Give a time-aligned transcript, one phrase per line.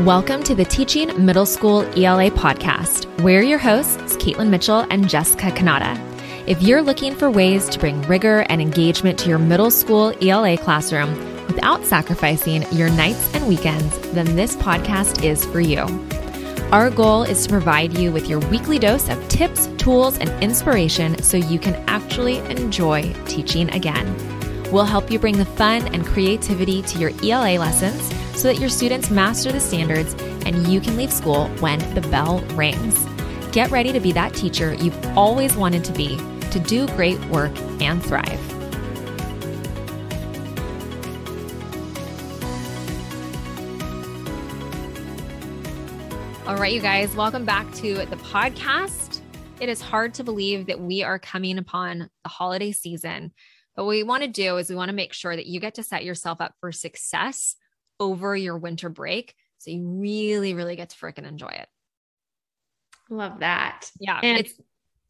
[0.00, 3.06] Welcome to the Teaching Middle School ELA podcast.
[3.22, 5.98] We're your hosts, Caitlin Mitchell and Jessica Cannata.
[6.46, 10.58] If you're looking for ways to bring rigor and engagement to your middle school ELA
[10.58, 11.14] classroom
[11.46, 15.86] without sacrificing your nights and weekends, then this podcast is for you.
[16.72, 21.22] Our goal is to provide you with your weekly dose of tips, tools, and inspiration
[21.22, 24.35] so you can actually enjoy teaching again.
[24.72, 28.02] We'll help you bring the fun and creativity to your ELA lessons
[28.36, 32.40] so that your students master the standards and you can leave school when the bell
[32.54, 33.06] rings.
[33.52, 36.16] Get ready to be that teacher you've always wanted to be,
[36.50, 38.40] to do great work and thrive.
[46.48, 49.20] All right, you guys, welcome back to the podcast.
[49.60, 53.32] It is hard to believe that we are coming upon the holiday season.
[53.76, 55.74] But what we want to do is we want to make sure that you get
[55.74, 57.56] to set yourself up for success
[58.00, 59.34] over your winter break.
[59.58, 61.68] So you really, really get to freaking enjoy it.
[63.10, 63.90] Love that.
[64.00, 64.18] Yeah.
[64.22, 64.52] And it's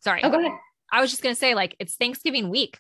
[0.01, 0.23] sorry.
[0.25, 0.53] Oh, go ahead.
[0.91, 2.79] I was just going to say, like, it's Thanksgiving week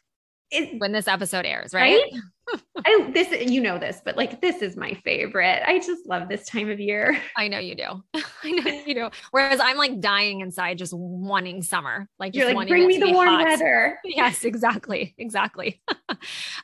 [0.50, 2.00] it, when this episode airs, right?
[2.12, 2.60] right?
[2.86, 5.62] I this you know this, but like this is my favorite.
[5.66, 7.20] I just love this time of year.
[7.36, 8.04] I know you do.
[8.44, 9.10] I know you do.
[9.32, 12.08] Whereas I'm like dying inside, just wanting summer.
[12.18, 13.44] Like you're like, bring me the warm hot.
[13.44, 13.98] weather.
[14.04, 15.82] Yes, exactly, exactly.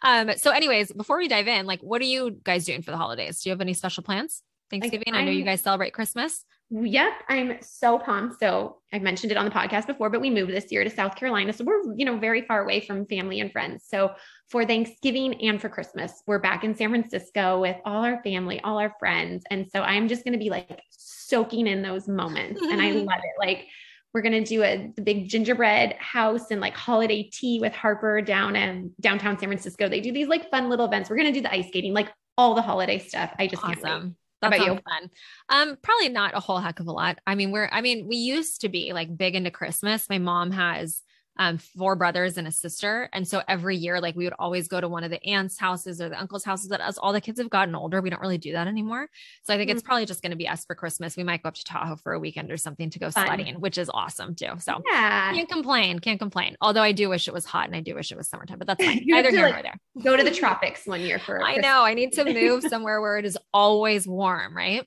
[0.02, 0.32] um.
[0.36, 3.40] So, anyways, before we dive in, like, what are you guys doing for the holidays?
[3.40, 4.42] Do you have any special plans?
[4.70, 5.12] Thanksgiving.
[5.12, 6.44] Like, I know you guys celebrate Christmas.
[6.74, 8.40] Yep, I'm so pumped.
[8.40, 11.16] So I've mentioned it on the podcast before, but we moved this year to South
[11.16, 11.52] Carolina.
[11.52, 13.84] So we're, you know, very far away from family and friends.
[13.86, 14.12] So
[14.48, 18.78] for Thanksgiving and for Christmas, we're back in San Francisco with all our family, all
[18.78, 19.44] our friends.
[19.50, 22.62] And so I'm just going to be like soaking in those moments.
[22.62, 23.38] and I love it.
[23.38, 23.66] Like
[24.14, 28.22] we're going to do a the big gingerbread house and like holiday tea with Harper
[28.22, 29.90] down in downtown San Francisco.
[29.90, 31.10] They do these like fun little events.
[31.10, 33.34] We're going to do the ice skating, like all the holiday stuff.
[33.38, 33.82] I just awesome.
[33.82, 34.12] can't wait.
[34.42, 34.72] That about you?
[34.74, 35.10] Fun.
[35.48, 37.18] Um, probably not a whole heck of a lot.
[37.26, 40.10] I mean, we're, I mean, we used to be like big into Christmas.
[40.10, 41.00] My mom has
[41.38, 43.08] um, four brothers and a sister.
[43.12, 46.00] And so every year, like we would always go to one of the aunts' houses
[46.00, 46.68] or the uncle's houses.
[46.68, 49.08] But as all the kids have gotten older, we don't really do that anymore.
[49.44, 49.78] So I think mm-hmm.
[49.78, 51.16] it's probably just going to be us for Christmas.
[51.16, 53.26] We might go up to Tahoe for a weekend or something to go Fun.
[53.26, 54.52] sledding, which is awesome too.
[54.58, 55.32] So yeah.
[55.32, 56.56] can't complain, can't complain.
[56.60, 58.66] Although I do wish it was hot and I do wish it was summertime, but
[58.66, 59.00] that's fine.
[59.04, 59.80] Neither here like, nor there.
[60.02, 61.42] Go to the tropics one year for.
[61.42, 61.82] I know.
[61.82, 64.86] I need to move somewhere where it is always warm, right?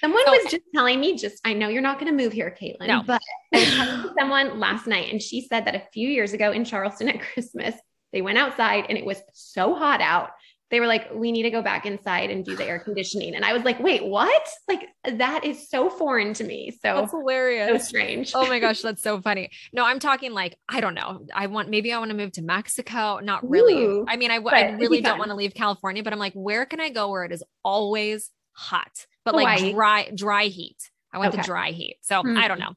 [0.00, 2.54] Someone so, was just telling me, just I know you're not going to move here,
[2.60, 3.02] Caitlin, no.
[3.02, 3.22] but
[3.54, 6.64] I talked to someone last night and she said that a few years ago in
[6.64, 7.74] Charleston at Christmas,
[8.12, 10.30] they went outside and it was so hot out.
[10.68, 13.36] They were like, we need to go back inside and do the air conditioning.
[13.36, 14.48] And I was like, wait, what?
[14.66, 16.72] Like, that is so foreign to me.
[16.72, 17.68] So that's hilarious.
[17.68, 18.32] So strange.
[18.34, 19.50] Oh my gosh, that's so funny.
[19.72, 21.24] No, I'm talking like, I don't know.
[21.32, 23.20] I want, maybe I want to move to Mexico.
[23.22, 23.84] Not really.
[23.84, 26.66] Ooh, I mean, I, I really don't want to leave California, but I'm like, where
[26.66, 29.62] can I go where it is always hot, but Hawaii.
[29.62, 30.90] like dry, dry heat?
[31.12, 31.42] I want okay.
[31.42, 31.98] the dry heat.
[32.02, 32.36] So mm-hmm.
[32.36, 32.74] I don't know.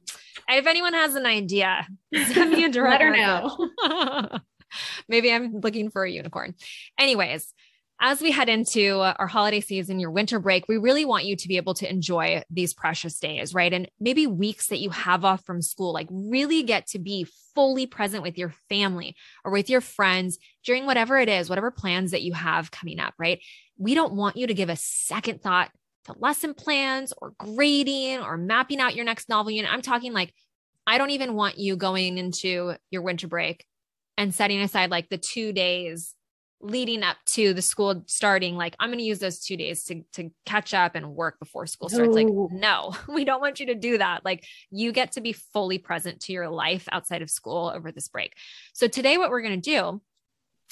[0.48, 3.02] If anyone has an idea, send me a direct.
[3.02, 4.38] Let her know.
[5.08, 6.54] Maybe I'm looking for a unicorn.
[6.98, 7.52] Anyways,
[8.02, 11.48] as we head into our holiday season, your winter break, we really want you to
[11.48, 13.72] be able to enjoy these precious days, right?
[13.72, 17.86] And maybe weeks that you have off from school, like really get to be fully
[17.86, 22.22] present with your family or with your friends during whatever it is, whatever plans that
[22.22, 23.42] you have coming up, right?
[23.76, 25.70] We don't want you to give a second thought
[26.06, 29.72] to lesson plans or grading or mapping out your next novel unit.
[29.72, 30.32] I'm talking like,
[30.86, 33.64] I don't even want you going into your winter break
[34.16, 36.14] and setting aside like the two days
[36.62, 38.56] leading up to the school starting.
[38.56, 41.66] Like i'm going to use those two days to, to catch up and work before
[41.66, 42.14] school starts.
[42.14, 42.94] Like no.
[43.08, 44.24] we don't want you to do that.
[44.24, 48.08] Like you get to be fully present to your life outside of school over this
[48.08, 48.34] break.
[48.74, 50.02] So today what we're going to do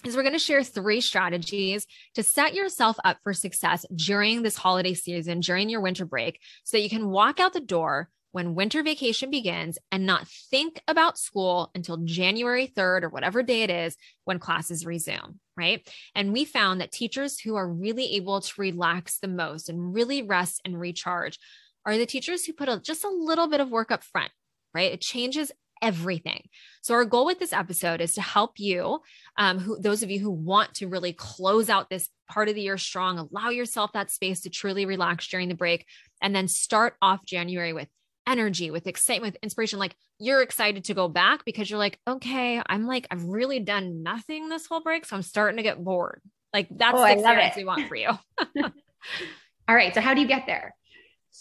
[0.05, 4.57] is we're going to share three strategies to set yourself up for success during this
[4.57, 8.55] holiday season, during your winter break, so that you can walk out the door when
[8.55, 13.71] winter vacation begins and not think about school until January 3rd or whatever day it
[13.71, 15.89] is when classes resume, right?
[16.15, 20.23] And we found that teachers who are really able to relax the most and really
[20.23, 21.39] rest and recharge
[21.85, 24.31] are the teachers who put a, just a little bit of work up front,
[24.75, 24.93] right?
[24.93, 25.51] It changes
[25.83, 26.49] everything.
[26.83, 29.01] So our goal with this episode is to help you,
[29.37, 32.63] um, who those of you who want to really close out this part of the
[32.63, 35.87] year strong, allow yourself that space to truly relax during the break,
[36.23, 37.89] and then start off January with
[38.27, 39.79] energy, with excitement, with inspiration.
[39.79, 44.03] Like you're excited to go back because you're like, okay, I'm like, I've really done
[44.03, 46.21] nothing this whole break, so I'm starting to get bored.
[46.53, 48.09] Like that's oh, the experience we want for you.
[49.69, 49.95] All right.
[49.95, 50.75] So how do you get there?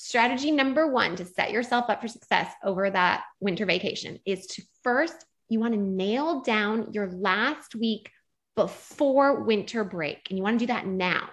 [0.07, 4.61] Strategy number one to set yourself up for success over that winter vacation is to
[4.81, 8.09] first, you want to nail down your last week
[8.55, 10.25] before winter break.
[10.29, 11.27] And you want to do that now.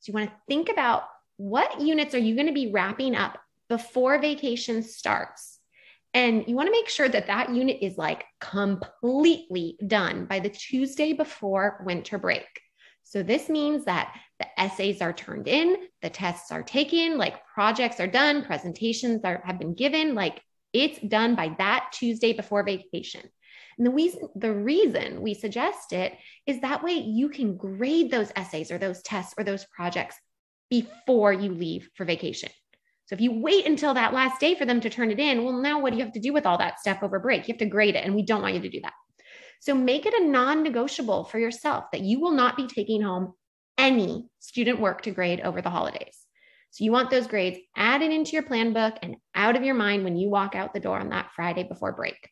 [0.00, 1.04] So you want to think about
[1.38, 3.38] what units are you going to be wrapping up
[3.70, 5.58] before vacation starts?
[6.12, 10.50] And you want to make sure that that unit is like completely done by the
[10.50, 12.44] Tuesday before winter break.
[13.04, 14.14] So this means that
[14.60, 19.58] essays are turned in, the tests are taken, like projects are done, presentations are, have
[19.58, 20.40] been given, like
[20.72, 23.22] it's done by that Tuesday before vacation.
[23.78, 26.12] And the reason, the reason we suggest it
[26.46, 30.16] is that way you can grade those essays or those tests or those projects
[30.68, 32.50] before you leave for vacation.
[33.06, 35.54] So if you wait until that last day for them to turn it in, well,
[35.54, 37.48] now what do you have to do with all that stuff over break?
[37.48, 38.92] You have to grade it, and we don't want you to do that.
[39.60, 43.34] So make it a non negotiable for yourself that you will not be taking home
[43.80, 46.18] any student work to grade over the holidays.
[46.70, 50.04] So you want those grades added into your plan book and out of your mind
[50.04, 52.30] when you walk out the door on that Friday before break.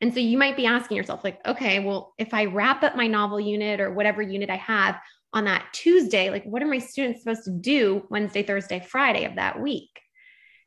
[0.00, 3.06] And so you might be asking yourself, like, okay, well, if I wrap up my
[3.06, 5.00] novel unit or whatever unit I have,
[5.32, 9.36] on that Tuesday, like what are my students supposed to do Wednesday, Thursday, Friday of
[9.36, 10.00] that week?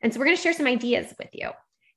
[0.02, 1.52] And so we're going to share some ideas with you.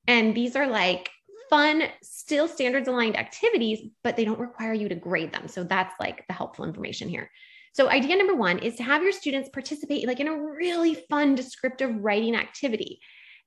[0.07, 1.09] And these are like
[1.49, 5.47] fun, still standards aligned activities, but they don't require you to grade them.
[5.47, 7.29] So that's like the helpful information here.
[7.77, 11.35] So idea number one is to have your students participate like in a really fun
[11.35, 12.99] descriptive writing activity.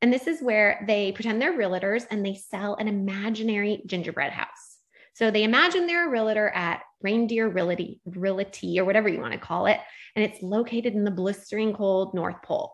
[0.02, 4.78] And this is where they pretend they're realtors and they sell an imaginary gingerbread house.
[5.14, 9.38] So they imagine they're a realtor at Reindeer Realty, Realty or whatever you want to
[9.40, 9.80] call it.
[10.14, 12.72] And it's located in the blistering cold North Pole.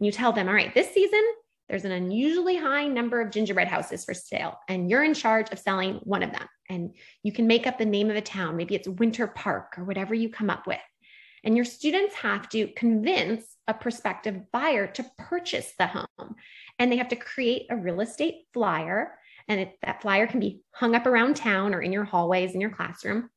[0.00, 1.22] And you tell them, all right, this season,
[1.72, 5.58] there's an unusually high number of gingerbread houses for sale, and you're in charge of
[5.58, 6.46] selling one of them.
[6.68, 8.58] And you can make up the name of a town.
[8.58, 10.82] Maybe it's Winter Park or whatever you come up with.
[11.44, 16.34] And your students have to convince a prospective buyer to purchase the home.
[16.78, 19.14] And they have to create a real estate flyer.
[19.48, 22.60] And it, that flyer can be hung up around town or in your hallways in
[22.60, 23.30] your classroom.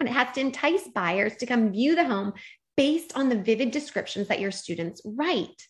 [0.00, 2.32] And it has to entice buyers to come view the home
[2.76, 5.68] based on the vivid descriptions that your students write.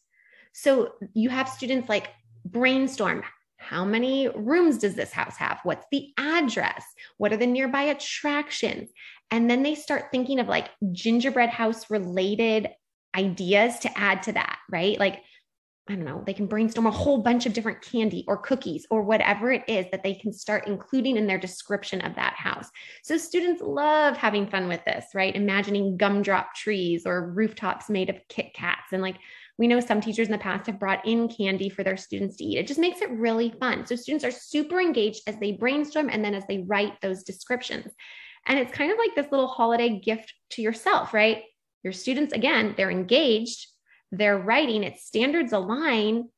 [0.53, 2.11] So you have students like
[2.45, 3.23] brainstorm
[3.59, 5.59] how many rooms does this house have?
[5.65, 6.85] What's the address?
[7.19, 8.91] What are the nearby attractions?
[9.31, 12.69] And then they start thinking of like gingerbread house related
[13.17, 14.99] ideas to add to that, right?
[14.99, 15.23] Like
[15.91, 19.03] I don't know, they can brainstorm a whole bunch of different candy or cookies or
[19.03, 22.69] whatever it is that they can start including in their description of that house.
[23.03, 25.35] So students love having fun with this, right?
[25.35, 28.93] Imagining gumdrop trees or rooftops made of Kit Kats.
[28.93, 29.17] And like
[29.59, 32.45] we know some teachers in the past have brought in candy for their students to
[32.45, 32.59] eat.
[32.59, 33.87] It just makes it really fun.
[33.87, 37.93] So students are super engaged as they brainstorm and then as they write those descriptions.
[38.47, 41.43] And it's kind of like this little holiday gift to yourself, right?
[41.83, 43.67] Your students, again, they're engaged
[44.11, 46.29] they're writing, its standards align,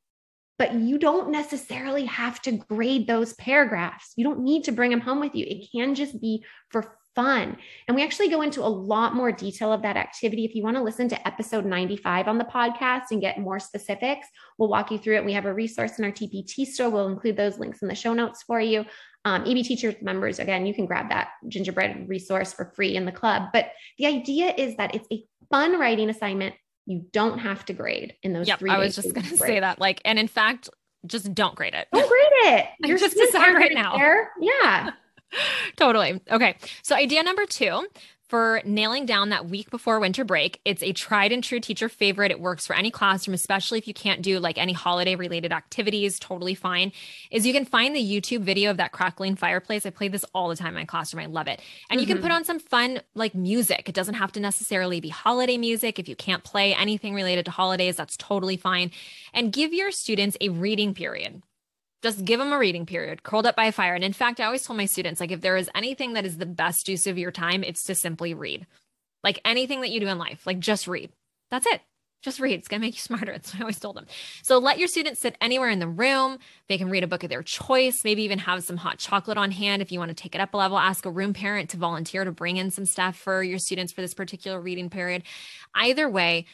[0.58, 4.12] but you don't necessarily have to grade those paragraphs.
[4.16, 5.46] You don't need to bring them home with you.
[5.48, 7.56] It can just be for fun.
[7.88, 10.44] And we actually go into a lot more detail of that activity.
[10.44, 14.26] If you want to listen to episode 95 on the podcast and get more specifics,
[14.58, 15.24] we'll walk you through it.
[15.24, 16.90] We have a resource in our TPT store.
[16.90, 18.84] We'll include those links in the show notes for you.
[19.24, 23.12] Um, EB Teachers members, again, you can grab that gingerbread resource for free in the
[23.12, 23.50] club.
[23.52, 26.54] But the idea is that it's a fun writing assignment
[26.86, 28.70] you don't have to grade in those yep, three.
[28.70, 29.78] I was just going to say that.
[29.78, 30.70] Like, and in fact,
[31.06, 31.86] just don't grade it.
[31.92, 32.66] Don't grade it.
[32.88, 33.96] You're just decide right now.
[33.96, 34.30] There.
[34.40, 34.90] Yeah.
[35.76, 36.20] totally.
[36.30, 36.56] Okay.
[36.82, 37.86] So idea number two
[38.30, 40.60] for nailing down that week before winter break.
[40.64, 42.30] It's a tried and true teacher favorite.
[42.30, 46.20] It works for any classroom, especially if you can't do like any holiday related activities,
[46.20, 46.92] totally fine.
[47.32, 49.84] Is you can find the YouTube video of that crackling fireplace.
[49.84, 51.24] I play this all the time in my classroom.
[51.24, 51.60] I love it.
[51.90, 52.08] And mm-hmm.
[52.08, 52.36] you can put mm-hmm.
[52.36, 53.88] on some fun like music.
[53.88, 55.98] It doesn't have to necessarily be holiday music.
[55.98, 58.92] If you can't play anything related to holidays, that's totally fine.
[59.34, 61.42] And give your students a reading period
[62.02, 63.94] just give them a reading period, curled up by a fire.
[63.94, 66.38] And in fact, I always tell my students, like, if there is anything that is
[66.38, 68.66] the best use of your time, it's to simply read.
[69.22, 71.10] Like anything that you do in life, like just read.
[71.50, 71.82] That's it.
[72.22, 72.58] Just read.
[72.58, 73.32] It's going to make you smarter.
[73.32, 74.06] That's what I always told them.
[74.42, 76.38] So let your students sit anywhere in the room.
[76.68, 79.50] They can read a book of their choice, maybe even have some hot chocolate on
[79.50, 79.82] hand.
[79.82, 82.24] If you want to take it up a level, ask a room parent to volunteer
[82.24, 85.22] to bring in some stuff for your students for this particular reading period.
[85.74, 86.46] Either way,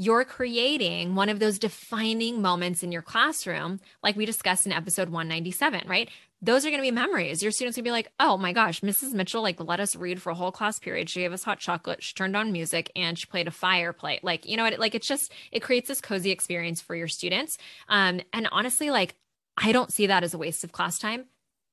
[0.00, 5.08] you're creating one of those defining moments in your classroom, like we discussed in episode
[5.08, 6.08] 197, right?
[6.40, 7.42] Those are going to be memories.
[7.42, 9.12] Your students going to be like, oh my gosh, Mrs.
[9.12, 11.10] Mitchell, like, let us read for a whole class period.
[11.10, 14.20] She gave us hot chocolate, she turned on music, and she played a fire play.
[14.22, 14.78] Like, you know what?
[14.78, 17.58] Like, it's just, it creates this cozy experience for your students.
[17.88, 19.16] Um, and honestly, like,
[19.56, 21.24] I don't see that as a waste of class time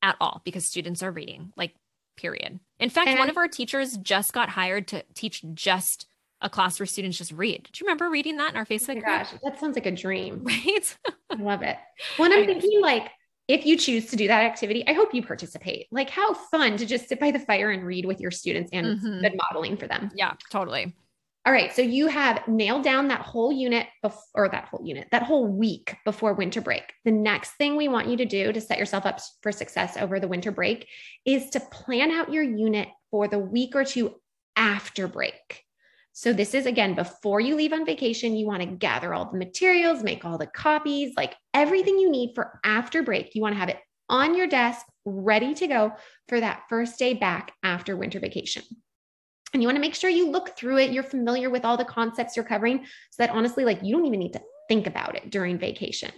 [0.02, 1.76] at all because students are reading, like,
[2.18, 2.60] period.
[2.80, 6.08] In fact, and- one of our teachers just got hired to teach just
[6.46, 7.68] a class where students just read.
[7.74, 9.00] Do you remember reading that in our Facebook?
[9.00, 10.46] Oh gosh, that sounds like a dream.
[10.66, 10.98] Right?
[11.32, 11.76] I love it.
[12.18, 13.10] When I'm thinking like,
[13.48, 15.88] if you choose to do that activity, I hope you participate.
[15.92, 19.00] Like, how fun to just sit by the fire and read with your students and
[19.00, 19.22] mm-hmm.
[19.22, 20.12] good modeling for them.
[20.16, 20.96] Yeah, totally.
[21.48, 25.24] All right, so you have nailed down that whole unit before that whole unit, that
[25.24, 26.94] whole week before winter break.
[27.06, 30.20] The next thing we want you to do to set yourself up for success over
[30.20, 30.88] the winter break
[31.24, 34.16] is to plan out your unit for the week or two
[34.56, 35.65] after break.
[36.18, 39.38] So, this is again before you leave on vacation, you want to gather all the
[39.38, 43.36] materials, make all the copies, like everything you need for after break.
[43.36, 45.92] You want to have it on your desk, ready to go
[46.30, 48.64] for that first day back after winter vacation.
[49.54, 50.92] And you want to make sure you look through it.
[50.92, 54.20] You're familiar with all the concepts you're covering so that honestly, like you don't even
[54.20, 56.12] need to think about it during vacation.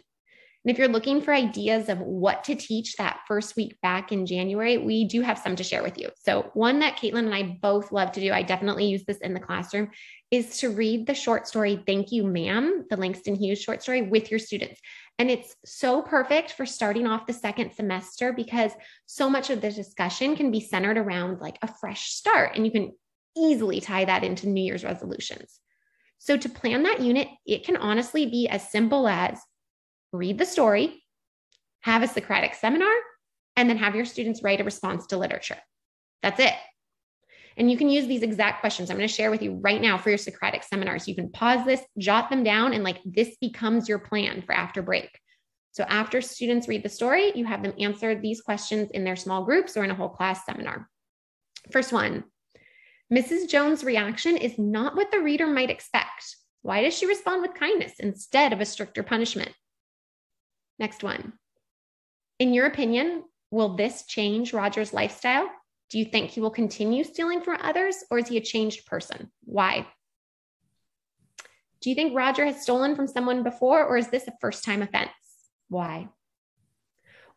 [0.67, 4.25] And if you're looking for ideas of what to teach that first week back in
[4.25, 6.09] January, we do have some to share with you.
[6.25, 9.33] So, one that Caitlin and I both love to do, I definitely use this in
[9.33, 9.91] the classroom,
[10.29, 14.29] is to read the short story, Thank You, Ma'am, the Langston Hughes short story with
[14.29, 14.81] your students.
[15.17, 18.73] And it's so perfect for starting off the second semester because
[19.05, 22.57] so much of the discussion can be centered around like a fresh start.
[22.57, 22.91] And you can
[23.37, 25.61] easily tie that into New Year's resolutions.
[26.17, 29.39] So, to plan that unit, it can honestly be as simple as
[30.11, 31.03] read the story,
[31.81, 32.93] have a Socratic seminar,
[33.55, 35.57] and then have your students write a response to literature.
[36.23, 36.53] That's it.
[37.57, 39.97] And you can use these exact questions I'm going to share with you right now
[39.97, 41.07] for your Socratic seminars.
[41.07, 44.81] You can pause this, jot them down, and like this becomes your plan for after
[44.81, 45.09] break.
[45.71, 49.43] So, after students read the story, you have them answer these questions in their small
[49.43, 50.87] groups or in a whole class seminar.
[51.71, 52.25] First one
[53.13, 53.49] Mrs.
[53.49, 56.35] Jones' reaction is not what the reader might expect.
[56.61, 59.51] Why does she respond with kindness instead of a stricter punishment?
[60.79, 61.33] Next one.
[62.39, 65.49] In your opinion, will this change Roger's lifestyle?
[65.89, 69.31] Do you think he will continue stealing from others or is he a changed person?
[69.43, 69.87] Why?
[71.81, 74.81] Do you think Roger has stolen from someone before or is this a first time
[74.81, 75.11] offense?
[75.69, 76.09] Why?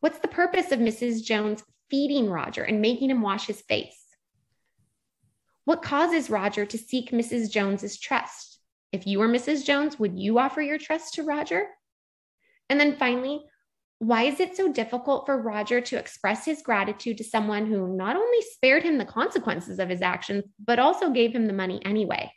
[0.00, 1.22] What's the purpose of Mrs.
[1.22, 3.98] Jones feeding Roger and making him wash his face?
[5.64, 7.50] What causes Roger to seek Mrs.
[7.50, 8.58] Jones's trust?
[8.92, 9.64] If you were Mrs.
[9.64, 11.68] Jones, would you offer your trust to Roger?
[12.70, 13.42] And then finally,
[13.98, 18.16] why is it so difficult for Roger to express his gratitude to someone who not
[18.16, 22.32] only spared him the consequences of his actions, but also gave him the money anyway?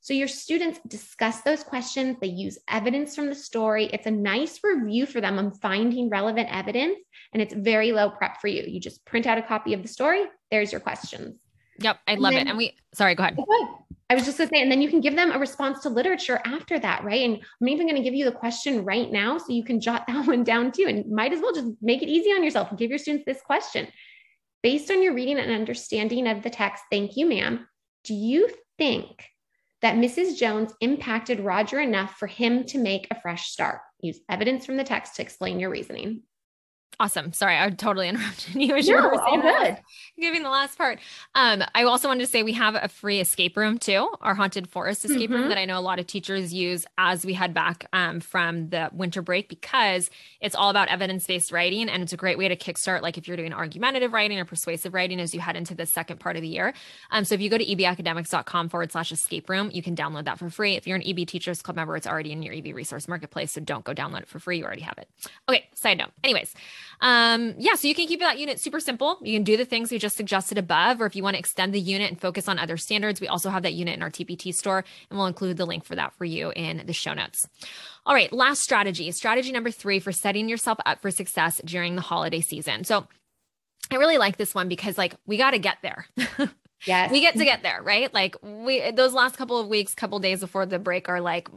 [0.00, 3.86] So your students discuss those questions, they use evidence from the story.
[3.86, 6.98] It's a nice review for them on finding relevant evidence,
[7.32, 8.62] and it's very low prep for you.
[8.66, 11.38] You just print out a copy of the story, there's your questions.
[11.78, 12.50] Yep, I love then, it.
[12.50, 13.36] And we, sorry, go ahead.
[14.08, 16.40] I was just gonna say, and then you can give them a response to literature
[16.44, 17.22] after that, right?
[17.22, 20.26] And I'm even gonna give you the question right now so you can jot that
[20.26, 20.86] one down too.
[20.86, 23.42] And might as well just make it easy on yourself and give your students this
[23.42, 23.88] question.
[24.62, 27.66] Based on your reading and understanding of the text, thank you, ma'am.
[28.04, 28.48] Do you
[28.78, 29.24] think
[29.82, 30.36] that Mrs.
[30.36, 33.80] Jones impacted Roger enough for him to make a fresh start?
[34.00, 36.22] Use evidence from the text to explain your reasoning.
[36.98, 37.34] Awesome.
[37.34, 39.76] Sorry, I totally interrupted you as you were all good.
[40.18, 40.98] giving the last part.
[41.34, 44.68] Um, I also wanted to say we have a free escape room too, our haunted
[44.70, 45.40] forest escape mm-hmm.
[45.40, 48.70] room that I know a lot of teachers use as we head back um, from
[48.70, 50.08] the winter break because
[50.40, 53.36] it's all about evidence-based writing and it's a great way to kickstart like if you're
[53.36, 56.48] doing argumentative writing or persuasive writing as you head into the second part of the
[56.48, 56.72] year.
[57.10, 60.38] Um, so if you go to ebacademics.com forward slash escape room, you can download that
[60.38, 60.76] for free.
[60.76, 63.60] If you're an EB Teachers Club member, it's already in your EB Resource Marketplace, so
[63.60, 64.58] don't go download it for free.
[64.58, 65.10] You already have it.
[65.46, 66.12] Okay, side note.
[66.24, 66.54] Anyways,
[67.00, 69.18] um, yeah, so you can keep that unit super simple.
[69.22, 71.74] You can do the things we just suggested above, or if you want to extend
[71.74, 74.54] the unit and focus on other standards, we also have that unit in our TPT
[74.54, 77.46] store, and we'll include the link for that for you in the show notes.
[78.04, 79.10] All right, last strategy.
[79.12, 82.84] Strategy number three for setting yourself up for success during the holiday season.
[82.84, 83.06] So
[83.90, 86.06] I really like this one because, like, we got to get there.
[86.84, 87.10] Yes.
[87.10, 88.12] we get to get there, right?
[88.12, 91.48] Like we those last couple of weeks, couple days before the break are like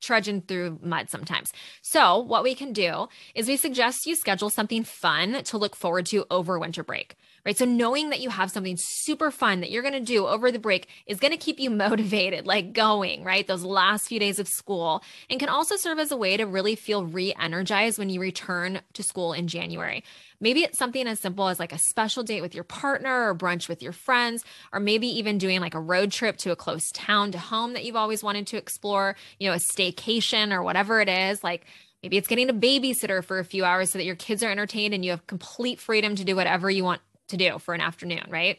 [0.00, 1.52] trudging through mud sometimes.
[1.82, 6.06] So, what we can do is we suggest you schedule something fun to look forward
[6.06, 7.56] to over winter break, right?
[7.56, 10.58] So, knowing that you have something super fun that you're going to do over the
[10.58, 13.46] break is going to keep you motivated, like going, right?
[13.46, 16.74] Those last few days of school, and can also serve as a way to really
[16.74, 20.02] feel re energized when you return to school in January.
[20.40, 23.68] Maybe it's something as simple as like a special date with your partner or brunch
[23.68, 27.32] with your friends, or maybe even doing like a road trip to a close town
[27.32, 31.08] to home that you've always wanted to explore, you know, a staycation or whatever it
[31.08, 31.44] is.
[31.44, 31.64] Like
[32.02, 34.92] maybe it's getting a babysitter for a few hours so that your kids are entertained
[34.92, 38.24] and you have complete freedom to do whatever you want to do for an afternoon,
[38.28, 38.58] right?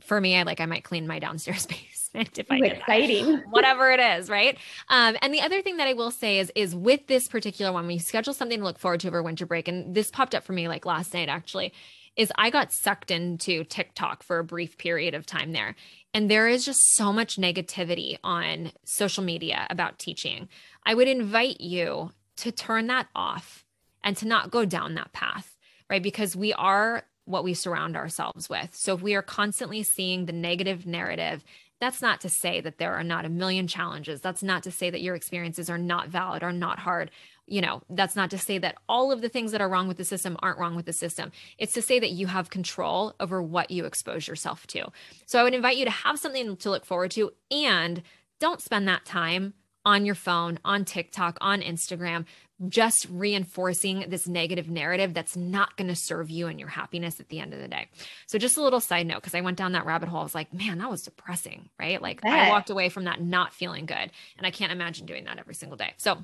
[0.00, 1.66] For me, I like I might clean my downstairs
[2.12, 3.38] basement if I get exciting.
[3.50, 4.58] Whatever it is, right?
[4.88, 7.88] Um, and the other thing that I will say is, is with this particular one,
[7.90, 10.52] you schedule something to look forward to over winter break, and this popped up for
[10.52, 11.72] me like last night actually,
[12.18, 15.76] is I got sucked into TikTok for a brief period of time there.
[16.12, 20.48] And there is just so much negativity on social media about teaching.
[20.84, 23.64] I would invite you to turn that off
[24.02, 25.56] and to not go down that path,
[25.88, 26.02] right?
[26.02, 28.74] Because we are what we surround ourselves with.
[28.74, 31.44] So if we are constantly seeing the negative narrative
[31.80, 34.20] that's not to say that there are not a million challenges.
[34.20, 37.10] That's not to say that your experiences are not valid or not hard.
[37.46, 39.96] You know, that's not to say that all of the things that are wrong with
[39.96, 41.30] the system aren't wrong with the system.
[41.56, 44.86] It's to say that you have control over what you expose yourself to.
[45.26, 48.02] So I would invite you to have something to look forward to and
[48.40, 49.54] don't spend that time
[49.88, 52.26] on your phone, on TikTok, on Instagram,
[52.68, 57.30] just reinforcing this negative narrative that's not going to serve you and your happiness at
[57.30, 57.88] the end of the day.
[58.26, 60.20] So, just a little side note, because I went down that rabbit hole.
[60.20, 62.02] I was like, man, that was depressing, right?
[62.02, 63.96] Like, I walked away from that not feeling good.
[63.96, 65.94] And I can't imagine doing that every single day.
[65.96, 66.22] So,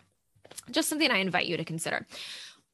[0.71, 2.07] just something I invite you to consider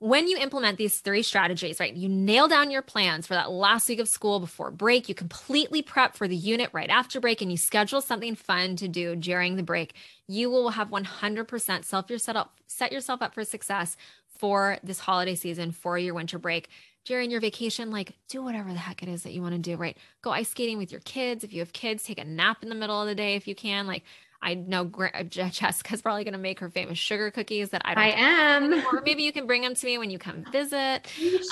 [0.00, 3.86] when you implement these three strategies, right, you nail down your plans for that last
[3.86, 7.50] week of school before break, you completely prep for the unit right after break, and
[7.50, 9.94] you schedule something fun to do during the break,
[10.30, 13.96] you will have 100% self yourself set yourself up for success
[14.38, 16.68] for this holiday season, for your winter break.
[17.04, 19.76] During your vacation, like do whatever the heck it is that you want to do,
[19.76, 19.96] right?
[20.22, 21.42] Go ice skating with your kids.
[21.44, 23.54] If you have kids, take a nap in the middle of the day if you
[23.54, 23.86] can.
[23.86, 24.04] Like
[24.42, 28.04] I know uh, Jessica's probably going to make her famous sugar cookies that I don't.
[28.04, 28.72] I am.
[28.86, 31.06] Or maybe you can bring them to me when you come visit.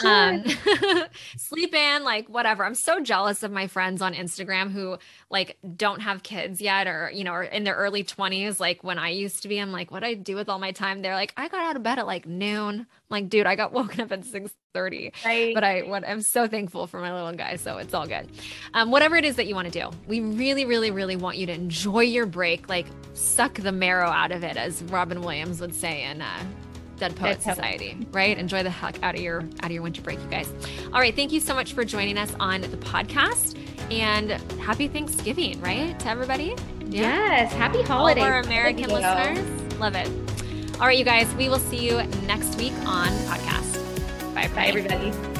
[0.05, 0.45] Um,
[1.37, 2.65] sleep in, like whatever.
[2.65, 4.97] I'm so jealous of my friends on Instagram who
[5.31, 8.59] like don't have kids yet, or you know, are in their early 20s.
[8.59, 10.73] Like when I used to be, I'm like, what do I do with all my
[10.73, 11.03] time?
[11.03, 12.87] They're like, I got out of bed at like noon.
[13.11, 15.13] Like, dude, I got woken up at six 30.
[15.25, 15.55] Right.
[15.55, 17.57] But I what I'm so thankful for my little guy.
[17.57, 18.29] So it's all good.
[18.75, 21.47] Um, whatever it is that you want to do, we really, really, really want you
[21.47, 25.75] to enjoy your break, like suck the marrow out of it, as Robin Williams would
[25.75, 26.45] say in uh,
[26.99, 28.37] Dead Poet Society, right?
[28.37, 30.53] Enjoy the heck out of your out of your winter break, you guys.
[30.93, 33.59] All right, thank you so much for joining us on the podcast,
[33.91, 36.55] and happy Thanksgiving, right, to everybody.
[36.87, 37.03] Yeah.
[37.03, 39.79] Yes, happy holidays, all our American listeners.
[39.79, 40.28] Love it.
[40.81, 43.75] All right, you guys, we will see you next week on podcast.
[44.33, 45.38] Bye, Bye everybody.